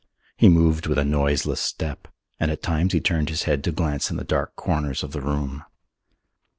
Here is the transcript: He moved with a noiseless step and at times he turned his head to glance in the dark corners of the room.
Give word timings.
He 0.35 0.49
moved 0.49 0.87
with 0.87 0.97
a 0.97 1.05
noiseless 1.05 1.59
step 1.61 2.07
and 2.39 2.49
at 2.49 2.63
times 2.63 2.91
he 2.91 2.99
turned 2.99 3.29
his 3.29 3.43
head 3.43 3.63
to 3.65 3.71
glance 3.71 4.09
in 4.09 4.17
the 4.17 4.23
dark 4.23 4.55
corners 4.55 5.03
of 5.03 5.11
the 5.11 5.21
room. 5.21 5.63